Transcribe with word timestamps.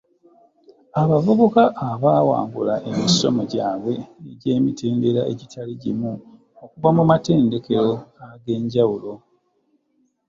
Abavubuka 1.01 1.61
abaawangula 1.89 2.75
emisomo 2.89 3.41
gyabwe 3.51 3.93
egy’emitendera 4.29 5.21
egitali 5.31 5.73
gimu 5.81 6.11
okuva 6.63 6.89
mu 6.97 7.03
matendekero 7.11 7.93
ag’enjawulo. 8.31 9.11